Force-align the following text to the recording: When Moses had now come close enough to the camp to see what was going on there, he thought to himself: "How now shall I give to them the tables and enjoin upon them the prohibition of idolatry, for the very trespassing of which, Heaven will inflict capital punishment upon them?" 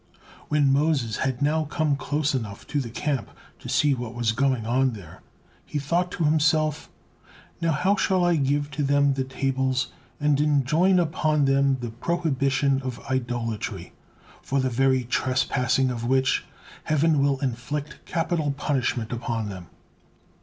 When 0.47 0.73
Moses 0.73 1.17
had 1.17 1.43
now 1.43 1.65
come 1.65 1.95
close 1.95 2.33
enough 2.33 2.65
to 2.73 2.81
the 2.81 2.89
camp 2.89 3.29
to 3.59 3.69
see 3.69 3.93
what 3.93 4.15
was 4.15 4.31
going 4.31 4.65
on 4.65 4.93
there, 4.93 5.21
he 5.63 5.77
thought 5.77 6.09
to 6.13 6.23
himself: 6.23 6.89
"How 7.61 7.67
now 7.85 7.95
shall 7.97 8.25
I 8.25 8.35
give 8.37 8.71
to 8.71 8.81
them 8.83 9.13
the 9.13 9.23
tables 9.23 9.89
and 10.19 10.41
enjoin 10.41 10.97
upon 10.97 11.45
them 11.45 11.77
the 11.81 11.91
prohibition 11.91 12.81
of 12.81 12.99
idolatry, 13.11 13.93
for 14.41 14.59
the 14.59 14.71
very 14.71 15.03
trespassing 15.03 15.91
of 15.91 16.03
which, 16.03 16.45
Heaven 16.85 17.21
will 17.21 17.37
inflict 17.39 18.03
capital 18.07 18.53
punishment 18.57 19.11
upon 19.13 19.49
them?" 19.49 19.67